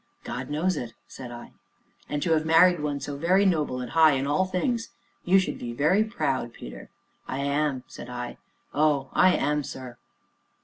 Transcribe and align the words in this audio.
"God 0.23 0.49
knows 0.49 0.77
it!" 0.77 0.93
said 1.07 1.29
I. 1.31 1.51
"And 2.09 2.23
to 2.23 2.31
have 2.31 2.43
married 2.43 2.79
one 2.79 2.99
so 2.99 3.17
very 3.17 3.45
noble 3.45 3.81
and 3.81 3.91
high 3.91 4.13
in 4.13 4.25
all 4.25 4.45
things 4.45 4.89
you 5.25 5.37
should 5.37 5.59
be 5.59 5.73
very 5.73 6.03
proud, 6.03 6.53
Peter." 6.53 6.89
"I 7.27 7.37
am," 7.41 7.83
said 7.87 8.09
I; 8.09 8.37
"oh, 8.73 9.11
I 9.13 9.33
am, 9.35 9.63
sir." 9.63 9.97